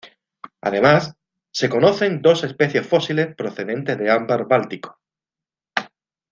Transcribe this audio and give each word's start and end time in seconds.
Además, 0.61 1.13
se 1.51 1.69
conocen 1.69 2.23
dos 2.23 2.43
especies 2.43 2.87
fósiles 2.87 3.35
procedentes 3.35 3.99
de 3.99 4.09
ámbar 4.09 4.47
báltico. 4.47 4.99